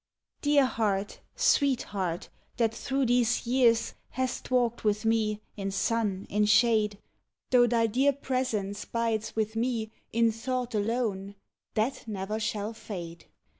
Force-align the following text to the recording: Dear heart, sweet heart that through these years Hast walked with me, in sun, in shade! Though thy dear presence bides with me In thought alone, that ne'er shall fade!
Dear 0.41 0.65
heart, 0.65 1.19
sweet 1.35 1.83
heart 1.83 2.29
that 2.57 2.73
through 2.73 3.05
these 3.05 3.45
years 3.45 3.93
Hast 4.09 4.49
walked 4.49 4.83
with 4.83 5.05
me, 5.05 5.41
in 5.55 5.69
sun, 5.69 6.25
in 6.27 6.45
shade! 6.45 6.97
Though 7.51 7.67
thy 7.67 7.85
dear 7.85 8.11
presence 8.13 8.83
bides 8.83 9.35
with 9.35 9.55
me 9.55 9.91
In 10.11 10.31
thought 10.31 10.73
alone, 10.73 11.35
that 11.75 12.07
ne'er 12.07 12.39
shall 12.39 12.73
fade! 12.73 13.25